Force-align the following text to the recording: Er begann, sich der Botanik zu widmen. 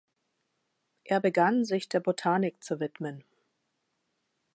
Er 1.03 1.19
begann, 1.19 1.63
sich 1.63 1.87
der 1.87 1.99
Botanik 1.99 2.63
zu 2.63 2.79
widmen. 2.79 3.23